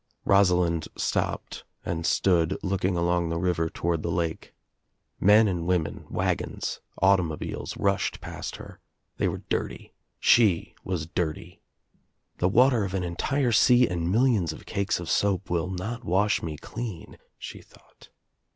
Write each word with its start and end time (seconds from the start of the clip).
Rosalind 0.25 0.87
stopped 0.97 1.63
and 1.85 2.07
stood 2.07 2.57
looking 2.63 2.97
along 2.97 3.29
the 3.29 3.37
river 3.37 3.69
toward 3.69 4.01
the 4.01 4.09
lake. 4.09 4.51
Men 5.19 5.47
and 5.47 5.67
women, 5.67 6.07
wagons, 6.09 6.81
automobiles 7.03 7.77
rushed 7.77 8.19
past 8.19 8.55
her. 8.55 8.79
They 9.17 9.27
were 9.27 9.43
dirty. 9.49 9.93
She 10.19 10.73
was 10.83 11.05
dirty. 11.05 11.61
"The 12.39 12.49
water 12.49 12.83
of 12.83 12.95
an 12.95 13.03
entire 13.03 13.51
sea 13.51 13.87
and 13.87 14.11
millions 14.11 14.51
of 14.51 14.65
cakes 14.65 14.99
of 14.99 15.07
soap 15.07 15.51
will 15.51 15.69
not 15.69 16.03
wash 16.03 16.41
me 16.41 16.57
clean," 16.57 17.19
she 17.37 17.61
thought. 17.61 18.09